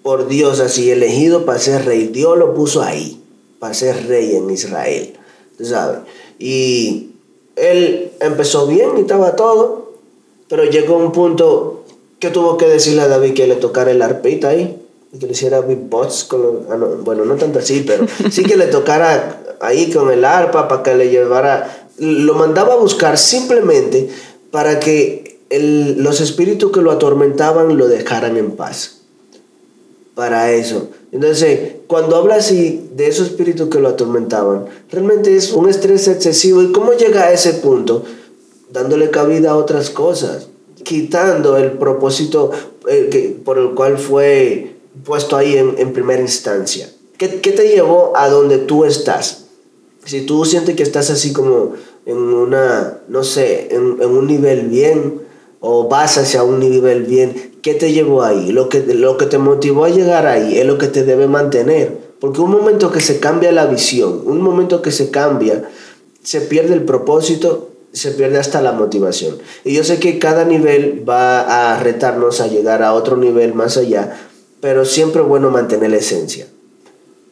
[0.03, 2.09] por Dios así, elegido para ser rey.
[2.09, 3.23] Dios lo puso ahí,
[3.59, 5.15] para ser rey en Israel,
[5.63, 6.01] ¿sabes?
[6.39, 7.11] Y
[7.57, 9.93] él empezó bien y estaba todo,
[10.49, 11.84] pero llegó un punto
[12.25, 14.81] que tuvo que decirle a David que le tocara el arpita ahí,
[15.19, 19.57] que le hiciera beatbox, con ah, bueno, no tanto así, pero sí que le tocara
[19.61, 24.09] ahí con el arpa para que le llevara, lo mandaba a buscar simplemente
[24.51, 29.03] para que el, los espíritus que lo atormentaban lo dejaran en paz.
[30.15, 30.89] Para eso.
[31.13, 36.63] Entonces, cuando habla así de esos espíritus que lo atormentaban, realmente es un estrés excesivo.
[36.63, 38.05] ¿Y cómo llega a ese punto?
[38.71, 40.49] Dándole cabida a otras cosas,
[40.85, 42.51] quitando el propósito
[42.89, 46.91] eh, que, por el cual fue puesto ahí en, en primera instancia.
[47.19, 49.47] ¿Qué, ¿Qué, te llevó a donde tú estás?
[50.05, 51.73] Si tú sientes que estás así como
[52.07, 55.23] en una, no sé, en, en un nivel bien,
[55.67, 58.53] o vas hacia un nivel bien, ¿qué te llevó ahí?
[58.53, 61.97] Lo que, lo que te motivó a llegar ahí es lo que te debe mantener.
[62.21, 65.67] Porque un momento que se cambia la visión, un momento que se cambia,
[66.23, 69.39] se pierde el propósito, se pierde hasta la motivación.
[69.65, 73.77] Y yo sé que cada nivel va a retarnos a llegar a otro nivel más
[73.77, 74.29] allá,
[74.61, 76.47] pero siempre es bueno mantener la esencia.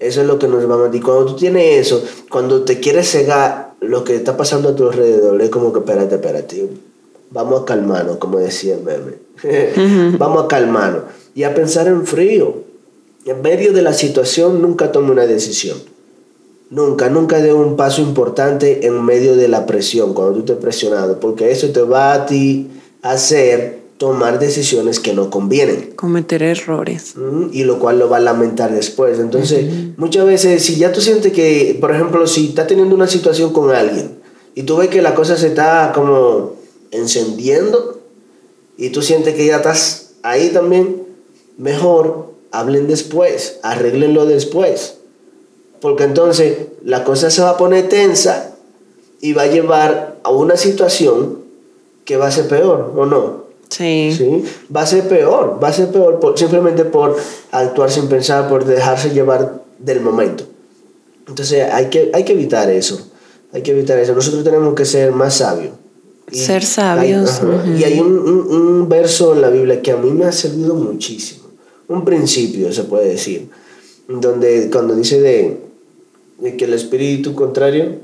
[0.00, 1.04] Eso es lo que nos va a mantener.
[1.04, 5.40] Cuando tú tienes eso, cuando te quieres cegar lo que está pasando a tu alrededor,
[5.42, 6.68] es como que espérate, espérate
[7.32, 10.16] vamos a calmarnos, como decía el meme.
[10.18, 12.62] vamos a calmarnos y a pensar en frío.
[13.24, 15.78] En medio de la situación nunca tome una decisión.
[16.72, 21.20] Nunca, nunca dé un paso importante en medio de la presión, cuando tú estés presionado,
[21.20, 22.70] porque eso te va a ti
[23.02, 25.92] hacer tomar decisiones que no convienen.
[25.96, 27.14] Cometer errores.
[27.52, 29.18] Y lo cual lo va a lamentar después.
[29.18, 29.66] Entonces,
[29.98, 33.70] muchas veces, si ya tú sientes que, por ejemplo, si estás teniendo una situación con
[33.70, 34.12] alguien
[34.54, 36.54] y tú ves que la cosa se está como
[36.90, 38.00] encendiendo
[38.78, 41.02] y tú sientes que ya estás ahí también,
[41.58, 45.01] mejor hablen después, arreglenlo después.
[45.82, 48.54] Porque entonces la cosa se va a poner tensa
[49.20, 51.38] y va a llevar a una situación
[52.04, 53.42] que va a ser peor, ¿o no?
[53.68, 54.14] Sí.
[54.16, 54.44] ¿Sí?
[54.74, 57.16] Va a ser peor, va a ser peor por, simplemente por
[57.50, 60.44] actuar sin pensar, por dejarse llevar del momento.
[61.26, 63.08] Entonces hay que, hay que evitar eso,
[63.52, 64.14] hay que evitar eso.
[64.14, 65.72] Nosotros tenemos que ser más sabios.
[66.30, 67.42] Ser sabios.
[67.76, 71.42] Y hay un, un, verso en la Biblia que a mí me ha servido muchísimo.
[71.88, 73.50] Un principio, se puede decir.
[74.08, 75.71] Donde cuando dice de,
[76.38, 78.00] de que el espíritu contrario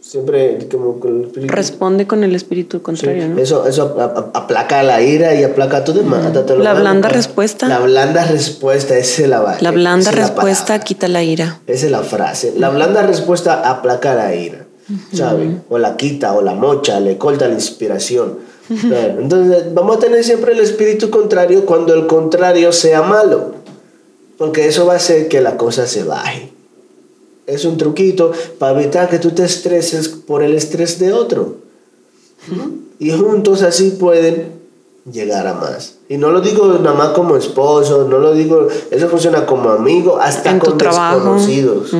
[0.00, 3.38] siempre como con el espíritu, responde con el espíritu contrario, ¿no?
[3.38, 3.96] Eso, eso
[4.34, 6.32] aplaca la ira y aplaca todo demás.
[6.58, 7.66] La blanda respuesta.
[7.66, 11.60] La blanda respuesta, esa es la La blanda respuesta quita la ira.
[11.66, 12.54] Esa es la frase.
[12.56, 14.66] La blanda respuesta aplaca la ira.
[15.12, 15.56] ¿sabe?
[15.68, 18.38] O la quita, o la mocha, le corta la inspiración.
[18.68, 23.54] entonces vamos a tener siempre el espíritu contrario cuando el contrario sea malo,
[24.38, 26.52] porque eso va a hacer que la cosa se baje.
[27.46, 31.56] Es un truquito para evitar que tú te estreses por el estrés de otro.
[32.98, 34.56] Y juntos así pueden
[35.10, 35.94] llegar a más.
[36.08, 40.18] Y no lo digo nada más como esposo, no lo digo, eso funciona como amigo,
[40.18, 41.90] hasta con desconocidos,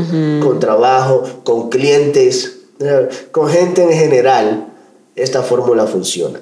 [0.42, 2.58] con trabajo, con clientes,
[3.32, 4.66] con gente en general,
[5.14, 6.40] esta fórmula funciona.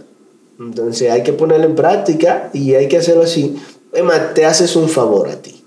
[0.58, 3.56] Entonces hay que ponerla en práctica y hay que hacerlo así.
[3.92, 5.63] Emma, te haces un favor a ti.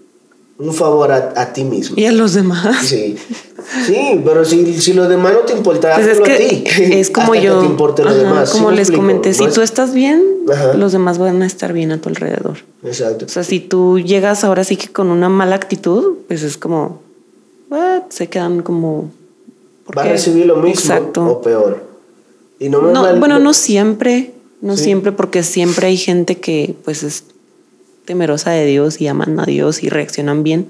[0.59, 1.95] Un favor a, ti mismo.
[1.99, 2.87] Y a los demás.
[2.87, 3.15] Sí.
[3.85, 6.63] Sí, pero si, si los demás no te importa, pues es que a ti.
[6.95, 7.61] Es como yo.
[8.51, 10.23] Como les comenté, si tú estás bien,
[10.75, 12.57] los demás van a estar bien a tu alrededor.
[12.83, 13.25] Exacto.
[13.25, 17.01] O sea, si tú llegas ahora sí que con una mala actitud, pues es como.
[18.09, 19.11] se quedan como
[19.95, 20.95] va a recibir lo mismo
[21.27, 21.83] o peor.
[22.59, 22.81] Y no,
[23.17, 27.23] bueno, no siempre, no siempre, porque siempre hay gente que pues es
[28.07, 30.69] temerosa de Dios y aman a Dios y reaccionan bien,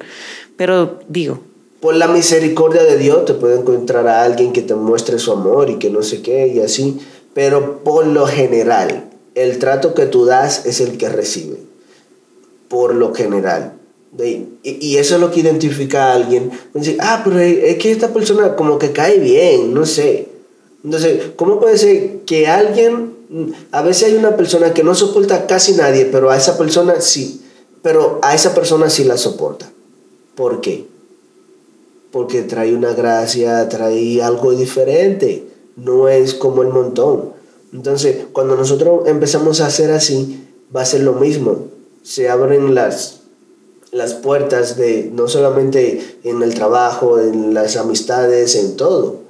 [0.57, 1.39] pero digo.
[1.79, 5.69] Por la misericordia de Dios te puede encontrar a alguien que te muestre su amor
[5.69, 6.99] y que no sé qué y así,
[7.33, 11.57] pero por lo general, el trato que tú das es el que recibe,
[12.67, 13.73] por lo general.
[14.63, 16.49] Y, eso es lo que identifica a alguien.
[16.99, 20.29] ah, pero es que esta persona como que cae bien, no sé.
[20.83, 23.16] Entonces, ¿cómo puede ser que alguien,
[23.71, 27.41] a veces hay una persona que no soporta casi nadie, pero a esa persona sí,
[27.81, 29.69] pero a esa persona sí la soporta?
[30.35, 30.85] ¿Por qué?
[32.11, 37.33] Porque trae una gracia, trae algo diferente, no es como el montón.
[37.73, 41.67] Entonces, cuando nosotros empezamos a hacer así, va a ser lo mismo.
[42.03, 43.21] Se abren las,
[43.91, 49.26] las puertas de no solamente en el trabajo, en las amistades, en todo.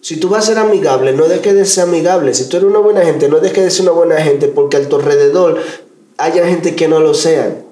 [0.00, 2.34] Si tú vas a ser amigable, no dejes de ser amigable.
[2.34, 4.88] Si tú eres una buena gente, no dejes de ser una buena gente porque a
[4.88, 5.58] tu alrededor
[6.16, 7.62] haya gente que no lo sea.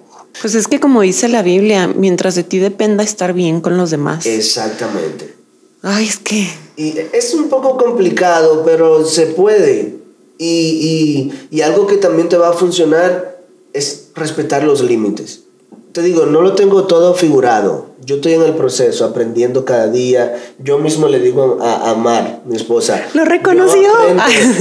[0.40, 3.90] Pues es que como dice la Biblia, mientras de ti dependa estar bien con los
[3.90, 4.26] demás.
[4.26, 5.34] Exactamente.
[5.82, 6.48] Ay, es que...
[6.76, 9.96] Y es un poco complicado, pero se puede.
[10.36, 15.47] Y, y, y algo que también te va a funcionar es respetar los límites
[15.98, 17.86] te digo, no lo tengo todo figurado.
[18.04, 20.40] Yo estoy en el proceso, aprendiendo cada día.
[20.60, 23.04] Yo mismo le digo a, Mar, mi esposa.
[23.14, 23.90] Lo reconoció.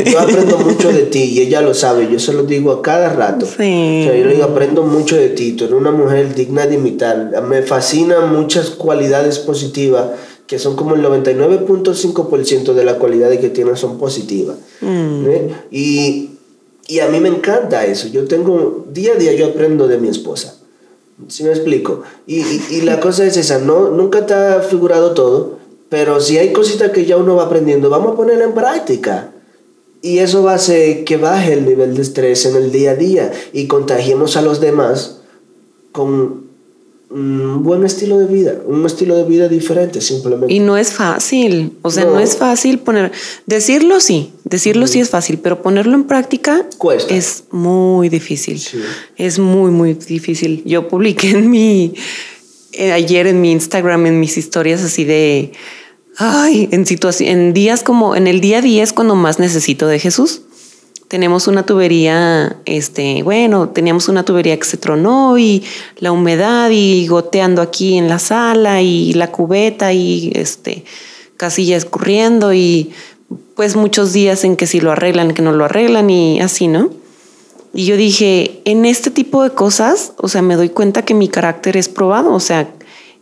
[0.06, 2.10] Yo aprendo, mucho de ti y ella lo sabe.
[2.12, 3.45] Yo se lo digo a cada rato.
[3.45, 4.04] Sí.
[4.06, 5.52] yo le digo, aprendo mucho de ti.
[5.52, 7.43] Tú eres una mujer digna de imitar.
[7.43, 10.08] Me fascinan muchas cualidades positivas
[10.47, 14.58] que son como el 99.5% de las cualidades que tienes son positivas.
[14.82, 15.26] Mm.
[15.28, 15.56] ¿Eh?
[15.69, 16.30] Y,
[16.88, 18.08] y a mí me encanta eso.
[18.08, 20.58] Yo tengo, día a día yo aprendo de mi esposa.
[21.27, 22.03] ¿Sí me explico?
[22.27, 25.58] Y, y, la cosa es esa, no, nunca está figurado todo,
[25.89, 29.32] pero si hay cositas que ya uno va aprendiendo, vamos a ponerla en práctica.
[30.01, 32.95] Y eso va a hacer que baje el nivel de estrés en el día a
[32.95, 35.21] día y contagiemos a los demás
[35.91, 36.46] con
[37.10, 40.54] un buen estilo de vida, un estilo de vida diferente simplemente.
[40.54, 43.12] Y no es fácil, o sea, no, es fácil poner,
[43.46, 47.13] decirlo sí, decirlo sí es fácil, pero ponerlo en práctica Cuesta.
[47.13, 48.62] es muy difícil,
[49.15, 50.63] es muy, muy difícil.
[50.65, 51.93] Yo publiqué en mi,
[52.74, 55.54] eh, ayer en mi Instagram, en mis historias así de,
[56.17, 59.88] ay, en situación, en días como, en el día a día es cuando más necesito
[59.88, 60.41] de Jesús
[61.08, 65.63] tenemos una tubería, este, bueno, teníamos una tubería que se tronó y
[66.00, 70.84] la humedad y goteando aquí en la sala y la cubeta y este,
[71.38, 72.91] casi ya escurriendo y
[73.56, 76.89] pues muchos días en que si lo arreglan, que no lo arreglan y así, ¿no?
[77.74, 81.28] Y yo dije, en este tipo de cosas, o sea, me doy cuenta que mi
[81.28, 82.70] carácter es probado, o sea,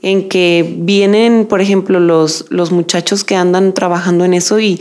[0.01, 4.79] en que vienen, por ejemplo, los, los muchachos que andan trabajando en eso y,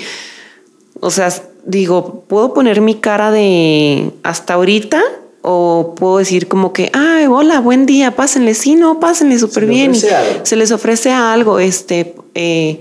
[1.00, 1.32] o sea,
[1.66, 5.02] digo, puedo poner mi cara de hasta ahorita
[5.42, 9.94] o puedo decir como que, ay, hola, buen día, pásenle, sí, no, pásenle súper bien.
[9.94, 12.80] Se les ofrece algo, este, eh,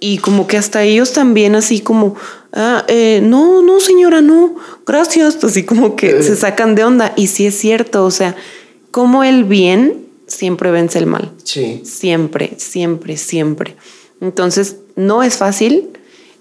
[0.00, 2.16] y como que hasta ellos también así como,
[2.52, 7.12] ah, eh, no, no, señora, no, gracias, así como que se sacan de onda.
[7.14, 8.34] Y sí es cierto, o sea,
[8.90, 11.30] como el bien siempre vence el mal.
[11.44, 11.82] Sí.
[11.84, 13.76] Siempre, siempre, siempre.
[14.20, 15.90] Entonces, no es fácil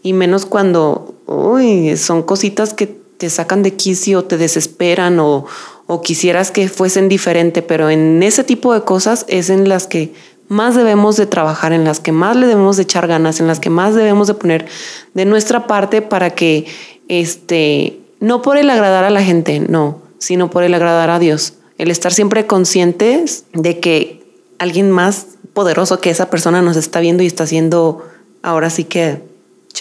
[0.04, 5.46] y menos cuando uy, son cositas que te sacan de quicio, te desesperan o,
[5.88, 10.14] o quisieras que fuesen diferente, pero en ese tipo de cosas es en las que
[10.48, 13.60] más debemos de trabajar, en las que más le debemos de echar ganas, en las
[13.60, 14.66] que más debemos de poner
[15.14, 16.66] de nuestra parte para que,
[17.08, 21.54] este, no por el agradar a la gente, no, sino por el agradar a Dios.
[21.78, 24.24] El estar siempre conscientes de que
[24.60, 28.06] alguien más poderoso que esa persona nos está viendo y está haciendo
[28.44, 29.22] ahora sí que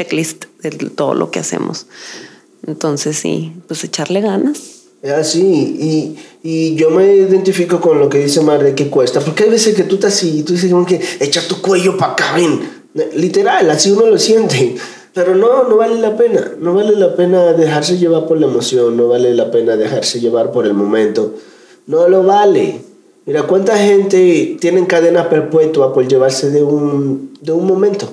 [0.01, 1.87] checklist de todo lo que hacemos.
[2.67, 4.85] Entonces sí, pues echarle ganas.
[5.19, 9.45] así y, y, yo me identifico con lo que dice Mar de que cuesta, porque
[9.45, 12.13] hay veces que tú estás así y tú dices como que echa tu cuello para
[12.13, 12.81] acá, ven.
[13.15, 14.77] Literal, así uno lo siente.
[15.13, 16.53] Pero no, no vale la pena.
[16.61, 20.53] No vale la pena dejarse llevar por la emoción, no vale la pena dejarse llevar
[20.53, 21.35] por el momento.
[21.87, 22.81] No lo vale.
[23.27, 28.13] Mira, ¿cuánta gente tiene cadena perpetua por llevarse de un, de un momento?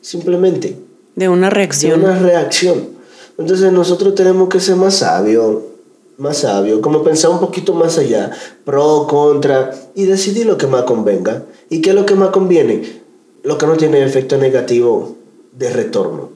[0.00, 0.89] Simplemente.
[1.16, 2.00] De una reacción.
[2.00, 3.00] De una reacción.
[3.38, 5.62] Entonces nosotros tenemos que ser más sabios,
[6.18, 8.30] más sabios, como pensar un poquito más allá,
[8.64, 11.44] pro, contra, y decidir lo que más convenga.
[11.70, 13.00] ¿Y qué es lo que más conviene?
[13.42, 15.16] Lo que no tiene efecto negativo
[15.56, 16.28] de retorno.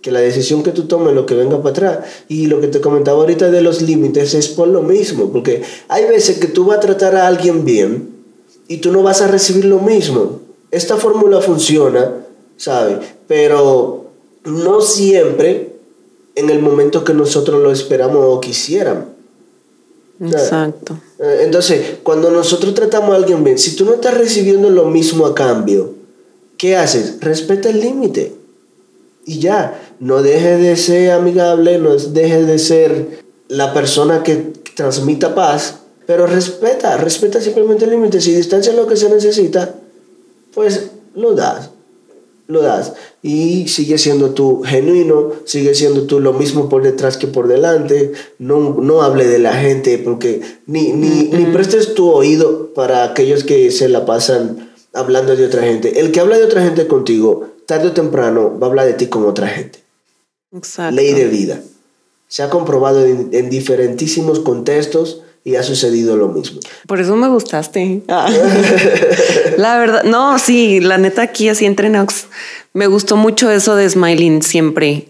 [0.00, 1.98] Que la decisión que tú tomes, lo que venga para atrás.
[2.28, 6.06] Y lo que te comentaba ahorita de los límites es por lo mismo, porque hay
[6.06, 8.08] veces que tú vas a tratar a alguien bien
[8.68, 10.40] y tú no vas a recibir lo mismo.
[10.70, 12.10] Esta fórmula funciona
[12.56, 13.00] ¿sabe?
[13.26, 14.06] Pero
[14.44, 15.72] no siempre
[16.34, 19.04] en el momento que nosotros lo esperamos o quisiéramos.
[20.20, 20.98] Exacto.
[21.18, 25.26] Eh, entonces, cuando nosotros tratamos a alguien bien, si tú no estás recibiendo lo mismo
[25.26, 25.94] a cambio,
[26.56, 27.16] ¿qué haces?
[27.20, 28.32] Respeta el límite.
[29.24, 35.34] Y ya, no deje de ser amigable, no deje de ser la persona que transmita
[35.34, 38.20] paz, pero respeta, respeta simplemente el límite.
[38.20, 39.74] Si distancia es lo que se necesita,
[40.54, 41.71] pues lo das
[42.46, 42.94] lo das.
[43.22, 48.12] Y sigue siendo tú genuino, sigue siendo tú lo mismo por detrás que por delante.
[48.38, 53.44] No, no hable de la gente porque ni, ni, ni prestes tu oído para aquellos
[53.44, 56.00] que se la pasan hablando de otra gente.
[56.00, 59.06] El que habla de otra gente contigo, tarde o temprano, va a hablar de ti
[59.06, 59.80] con otra gente.
[60.52, 60.94] Exacto.
[60.94, 61.60] Ley de vida.
[62.28, 66.60] Se ha comprobado en, en diferentísimos contextos y ha sucedido lo mismo.
[66.86, 68.02] Por eso me gustaste.
[68.08, 68.30] Ah.
[69.56, 72.26] la verdad, no, sí, la neta aquí así entre Nox
[72.72, 75.08] Me gustó mucho eso de Smiling siempre.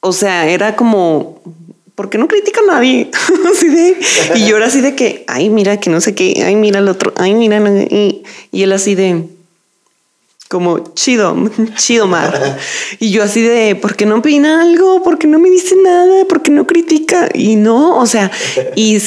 [0.00, 1.40] O sea, era como,
[1.94, 3.10] ¿por qué no critica a nadie?
[3.52, 3.96] así de,
[4.34, 6.88] y yo era así de que, ay, mira, que no sé qué, ay, mira el
[6.88, 9.24] otro, ay, mira, y, y él así de,
[10.50, 11.36] como chido,
[11.76, 12.58] chido mar.
[12.98, 15.00] Y yo así de, ¿por qué no opina algo?
[15.00, 16.24] ¿Por qué no me dice nada?
[16.24, 17.28] ¿Por qué no critica?
[17.32, 18.32] Y no, o sea,
[18.74, 18.98] y,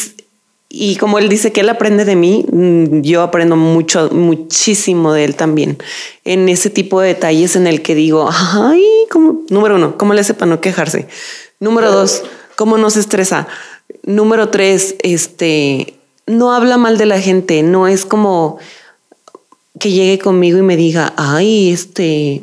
[0.76, 5.24] y como él dice que él aprende de mí, mm, yo aprendo mucho, muchísimo de
[5.24, 5.78] él también.
[6.26, 10.22] En ese tipo de detalles en el que digo, ay, como, número uno, ¿cómo le
[10.22, 11.08] hace para no quejarse?
[11.60, 12.24] Número dos,
[12.56, 13.48] ¿cómo no se estresa?
[14.02, 15.94] Número tres, este,
[16.26, 18.58] no habla mal de la gente, no es como
[19.80, 22.42] que llegue conmigo y me diga, ay, este,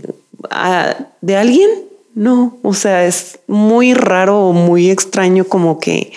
[1.21, 1.69] ¿de alguien?
[2.15, 6.13] No, o sea, es muy raro o muy extraño como que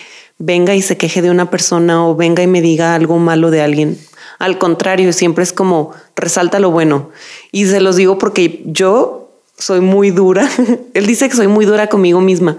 [0.45, 3.61] venga y se queje de una persona o venga y me diga algo malo de
[3.61, 3.97] alguien.
[4.39, 7.11] Al contrario, siempre es como resalta lo bueno.
[7.51, 10.49] Y se los digo porque yo soy muy dura.
[10.93, 12.57] Él dice que soy muy dura conmigo misma.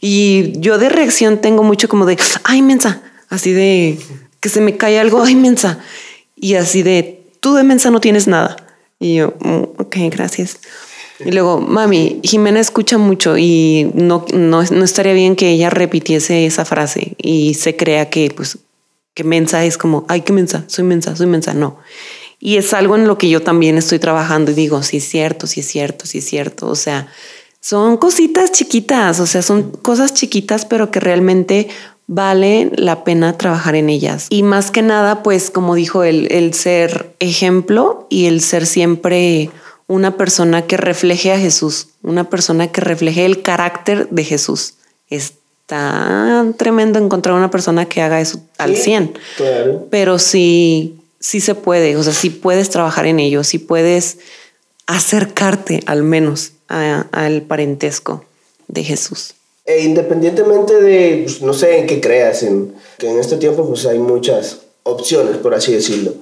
[0.00, 3.98] Y yo de reacción tengo mucho como de, ay, mensa, así de
[4.40, 5.78] que se me cae algo, ay, mensa.
[6.36, 8.56] Y así de, tú de mensa no tienes nada.
[8.98, 10.58] Y yo, mm, ok, gracias.
[11.24, 16.46] Y luego, mami, Jimena escucha mucho y no, no, no, estaría bien que ella repitiese
[16.46, 18.58] esa frase y se crea que, pues,
[19.14, 21.54] que mensa es como, ay, qué mensa, soy mensa, soy mensa.
[21.54, 21.78] No.
[22.38, 25.46] Y es algo en lo que yo también estoy trabajando y digo, sí es cierto,
[25.46, 26.68] sí es cierto, sí es cierto.
[26.68, 27.08] O sea,
[27.60, 31.68] son cositas chiquitas, o sea, son cosas chiquitas, pero que realmente
[32.06, 34.26] vale la pena trabajar en ellas.
[34.30, 39.50] Y más que nada, pues como dijo él, el ser ejemplo y el ser siempre
[39.88, 44.74] una persona que refleje a Jesús, una persona que refleje el carácter de Jesús.
[45.08, 49.18] Está tremendo encontrar una persona que haga eso al 100,
[49.90, 54.18] pero sí, sí se puede, o sea, sí puedes trabajar en ello, sí puedes
[54.86, 58.24] acercarte al menos al parentesco
[58.68, 59.34] de Jesús.
[59.64, 63.84] E independientemente de, pues, no sé en qué creas, en, que en este tiempo pues
[63.86, 66.14] hay muchas opciones, por así decirlo.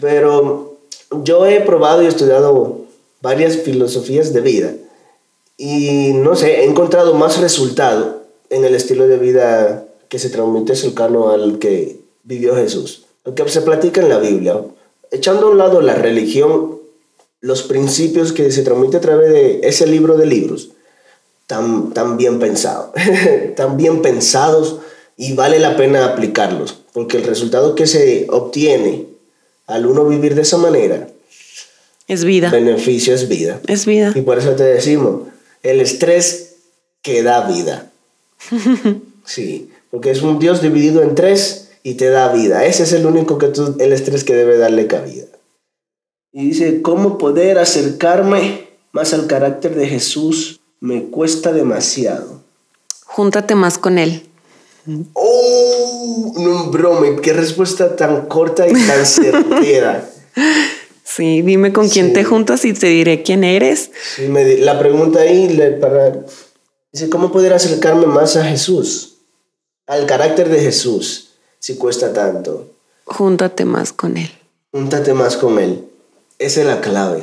[0.00, 0.69] Pero
[1.10, 2.80] yo he probado y estudiado
[3.20, 4.74] varias filosofías de vida
[5.56, 10.74] y no sé, he encontrado más resultado en el estilo de vida que se transmite
[10.74, 14.58] cercano al que vivió Jesús, lo que se platica en la Biblia.
[15.10, 16.78] Echando a un lado la religión,
[17.40, 20.70] los principios que se transmite a través de ese libro de libros,
[21.46, 22.90] tan, bien pensados,
[23.56, 24.78] tan bien pensados
[25.16, 29.09] y vale la pena aplicarlos, porque el resultado que se obtiene
[29.70, 31.08] al uno vivir de esa manera
[32.06, 32.50] es vida.
[32.50, 33.60] Beneficio es vida.
[33.66, 34.12] Es vida.
[34.14, 35.28] Y por eso te decimos,
[35.62, 36.56] el estrés
[37.02, 37.90] que da vida.
[39.24, 42.64] sí, porque es un Dios dividido en tres y te da vida.
[42.64, 45.26] Ese es el único que tú, el estrés que debe darle cabida.
[46.32, 52.42] Y dice, ¿cómo poder acercarme más al carácter de Jesús me cuesta demasiado.
[53.04, 54.26] Júntate más con él.
[55.12, 55.89] ¡Oh!
[56.36, 60.08] No, brome, qué respuesta tan corta y tan certera.
[61.04, 63.90] Sí, dime con quién te juntas y te diré quién eres.
[64.16, 66.24] Sí, me, la pregunta ahí para,
[66.92, 69.16] dice, ¿cómo poder acercarme más a Jesús?
[69.86, 72.68] Al carácter de Jesús, si cuesta tanto.
[73.04, 74.30] Júntate más con Él.
[74.72, 75.84] Júntate más con Él.
[76.38, 77.20] Esa es la clave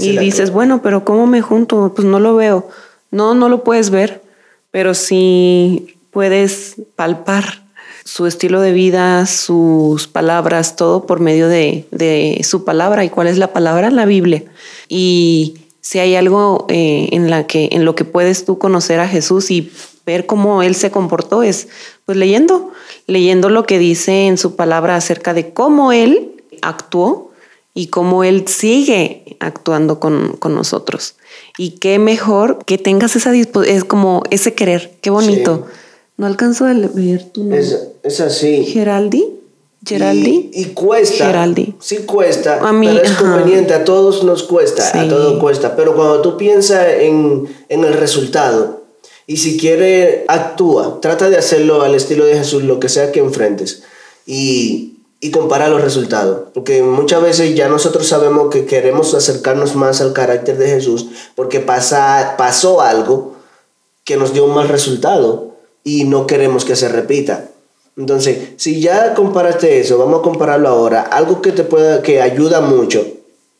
[0.00, 1.92] y dices, bueno, pero ¿cómo me junto?
[1.94, 2.68] Pues no lo veo.
[3.10, 4.22] No, no lo puedes ver,
[4.70, 7.62] pero sí puedes palpar
[8.08, 13.04] su estilo de vida, sus palabras, todo por medio de, de su palabra.
[13.04, 13.90] ¿Y cuál es la palabra?
[13.90, 14.44] La Biblia.
[14.88, 19.06] Y si hay algo eh, en, la que, en lo que puedes tú conocer a
[19.06, 19.70] Jesús y
[20.06, 21.68] ver cómo Él se comportó, es
[22.06, 22.72] pues leyendo,
[23.06, 27.32] leyendo lo que dice en su palabra acerca de cómo Él actuó
[27.74, 31.16] y cómo Él sigue actuando con, con nosotros.
[31.58, 35.66] Y qué mejor que tengas esa es como ese querer, qué bonito.
[36.18, 37.66] No alcanzo a leer tu nombre.
[38.02, 38.66] Es, así.
[38.66, 39.24] Geraldi.
[39.86, 40.50] Geraldi.
[40.52, 41.26] Y, cuesta.
[41.26, 41.74] Geraldi.
[41.80, 42.60] Sí cuesta.
[42.60, 45.74] A mí, pero es conveniente, a todos nos cuesta, a todos cuesta.
[45.76, 48.82] Pero cuando tú piensas en, en el resultado
[49.26, 53.20] y si quiere, actúa, trata de hacerlo al estilo de Jesús, lo que sea que
[53.20, 53.82] enfrentes.
[54.26, 56.48] Y y compara los resultados.
[56.54, 61.60] Porque muchas veces ya nosotros sabemos que queremos acercarnos más al carácter de Jesús porque
[61.60, 63.36] pasa, pasó algo
[64.04, 65.47] que nos dio un mal resultado
[65.88, 67.50] y no queremos que se repita.
[67.96, 71.02] Entonces, si ya comparaste eso, vamos a compararlo ahora.
[71.02, 73.06] Algo que te pueda, que ayuda mucho,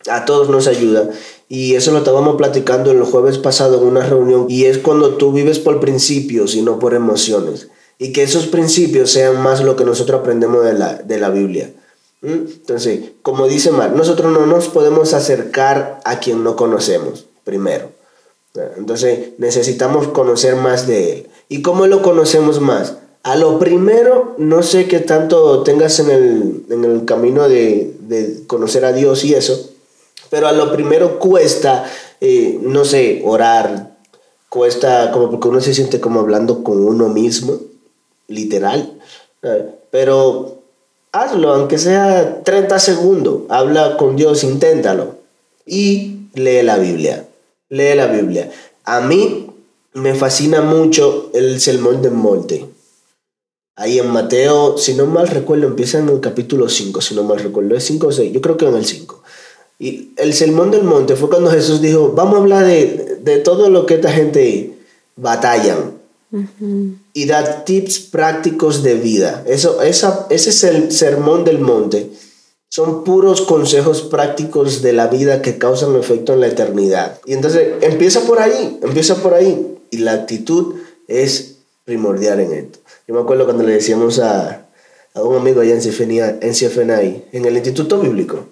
[0.09, 1.11] a todos nos ayuda.
[1.49, 4.47] Y eso lo estábamos platicando el jueves pasado en una reunión.
[4.49, 7.69] Y es cuando tú vives por principios y no por emociones
[7.99, 11.73] y que esos principios sean más lo que nosotros aprendemos de la, de la Biblia.
[12.23, 12.29] ¿Mm?
[12.29, 17.91] Entonces, como dice Mar, nosotros no nos podemos acercar a quien no conocemos, primero.
[18.77, 21.27] Entonces, necesitamos conocer más de Él.
[21.49, 22.97] ¿Y cómo lo conocemos más?
[23.23, 27.95] A lo primero, no sé qué tanto tengas en el, camino de,
[28.47, 29.71] conocer a Dios y eso,
[30.31, 31.85] pero a lo primero cuesta,
[32.21, 33.97] eh, no sé, orar,
[34.49, 37.59] cuesta como porque uno se siente como hablando con uno mismo,
[38.29, 38.99] literal,
[39.91, 40.59] pero
[41.13, 45.17] hazlo, aunque sea 30 segundos, habla con Dios, inténtalo.
[45.67, 47.27] Y lee la Biblia,
[47.69, 48.51] lee la Biblia.
[48.85, 49.51] A mí
[49.99, 52.67] me fascina mucho el Sermón del Monte.
[53.77, 57.39] Ahí en Mateo, si no mal recuerdo, empieza en el capítulo 5, si no mal
[57.39, 59.23] recuerdo, es 5 o 6, yo creo que en el 5.
[59.79, 63.71] Y el Sermón del Monte fue cuando Jesús dijo, vamos a hablar de, de todo
[63.71, 64.79] lo que esta gente
[65.15, 65.99] batallan
[67.15, 69.45] y da tips prácticos de vida.
[69.47, 72.11] Eso, esa, ese es el sermón del monte.
[72.71, 77.19] Son puros consejos prácticos de la vida que causan efecto en la eternidad.
[77.25, 79.78] Y entonces empieza por ahí, empieza por ahí.
[79.91, 80.77] Y la actitud
[81.07, 82.79] es primordial en esto.
[83.07, 84.67] Yo me acuerdo cuando le decíamos a,
[85.15, 85.81] a un amigo allá en
[86.53, 88.47] CFNI, en el Instituto Bíblico,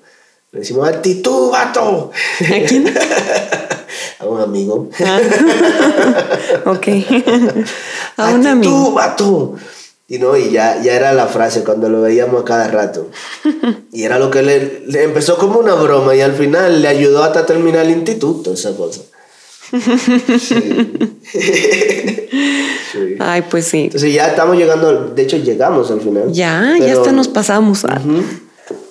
[0.52, 2.10] le decimos, actitud, vato.
[2.40, 2.86] ¿A quién?
[4.18, 4.88] a un amigo.
[5.04, 5.20] Ah.
[6.64, 6.86] ok.
[8.16, 8.72] a un amigo.
[8.72, 9.54] Tú, vato.
[10.08, 13.08] Y no, y ya, ya era la frase cuando lo veíamos a cada rato.
[13.92, 17.44] Y era lo que le, empezó como una broma y al final le ayudó hasta
[17.44, 19.02] terminar el instituto, esa cosa.
[23.18, 23.84] Ay, pues sí.
[23.84, 26.32] Entonces ya estamos llegando, de hecho llegamos al final.
[26.32, 27.84] Ya, ya hasta nos pasamos.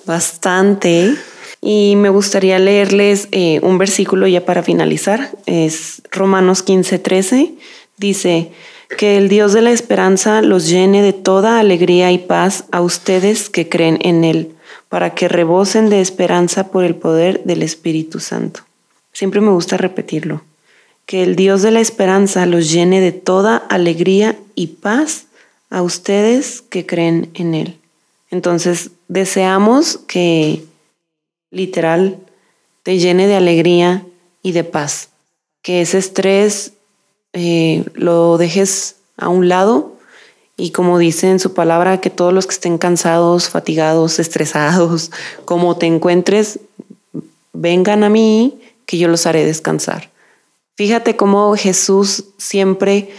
[0.04, 1.14] Bastante.
[1.60, 5.30] Y me gustaría leerles eh, un versículo ya para finalizar.
[5.46, 7.54] Es Romanos 15, 13.
[7.96, 8.52] Dice,
[8.96, 13.50] que el Dios de la esperanza los llene de toda alegría y paz a ustedes
[13.50, 14.54] que creen en Él,
[14.88, 18.60] para que rebosen de esperanza por el poder del Espíritu Santo.
[19.12, 20.42] Siempre me gusta repetirlo.
[21.06, 25.26] Que el Dios de la esperanza los llene de toda alegría y paz
[25.70, 27.78] a ustedes que creen en Él.
[28.30, 30.64] Entonces, deseamos que
[31.50, 32.18] literal,
[32.82, 34.04] te llene de alegría
[34.42, 35.08] y de paz.
[35.62, 36.72] Que ese estrés
[37.32, 39.96] eh, lo dejes a un lado
[40.56, 45.10] y como dice en su palabra, que todos los que estén cansados, fatigados, estresados,
[45.44, 46.60] como te encuentres,
[47.52, 50.10] vengan a mí, que yo los haré descansar.
[50.76, 53.10] Fíjate cómo Jesús siempre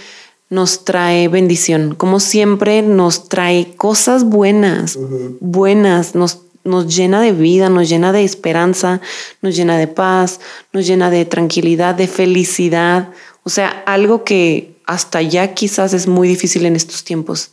[0.49, 4.97] nos trae bendición, como siempre nos trae cosas buenas,
[5.39, 9.01] buenas, nos nos llena de vida, nos llena de esperanza,
[9.41, 10.39] nos llena de paz,
[10.73, 13.09] nos llena de tranquilidad, de felicidad.
[13.43, 17.51] O sea, algo que hasta ya quizás es muy difícil en estos tiempos,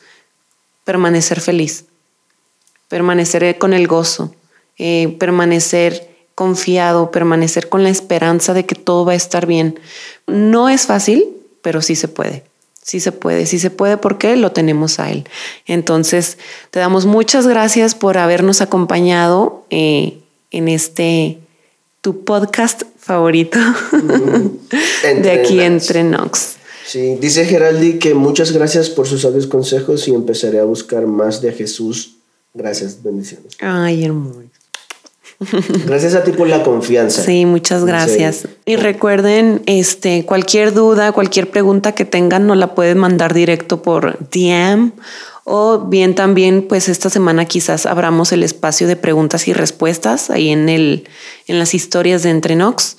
[0.85, 1.87] permanecer feliz,
[2.89, 4.35] permanecer con el gozo,
[4.79, 9.78] eh, permanecer confiado, permanecer con la esperanza de que todo va a estar bien.
[10.26, 11.26] No es fácil,
[11.62, 12.45] pero sí se puede.
[12.82, 15.24] Sí se puede, sí se puede porque lo tenemos a Él.
[15.66, 16.37] Entonces,
[16.70, 20.18] te damos muchas gracias por habernos acompañado eh,
[20.51, 21.39] en este,
[22.03, 23.59] tu podcast favorito
[25.03, 26.57] de aquí entre Nox.
[26.87, 31.41] Sí, dice Geraldi que muchas gracias por sus sabios consejos y empezaré a buscar más
[31.41, 32.16] de Jesús.
[32.53, 33.57] Gracias, bendiciones.
[33.61, 34.43] Ay, hermoso.
[35.86, 37.22] Gracias a ti por la confianza.
[37.22, 38.49] Sí, muchas gracias.
[38.64, 44.18] Y recuerden, este, cualquier duda, cualquier pregunta que tengan, nos la pueden mandar directo por
[44.30, 44.92] DM
[45.45, 50.49] o bien también, pues esta semana quizás abramos el espacio de preguntas y respuestas ahí
[50.49, 51.05] en el,
[51.47, 52.97] en las historias de Entrenox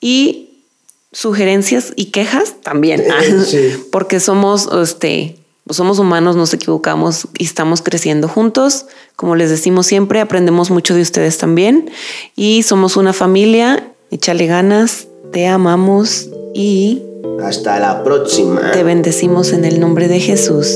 [0.00, 0.62] y
[1.10, 3.04] sugerencias y quejas también,
[3.92, 5.38] porque somos, este,
[5.70, 8.86] somos humanos, nos equivocamos y estamos creciendo juntos.
[9.16, 11.90] Como les decimos siempre, aprendemos mucho de ustedes también
[12.36, 13.92] y somos una familia.
[14.10, 17.02] Échale ganas, te amamos y...
[17.42, 18.72] Hasta la próxima.
[18.72, 20.66] Te bendecimos en el nombre de Jesús.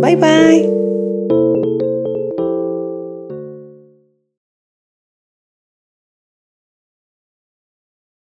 [0.00, 0.83] Bye bye.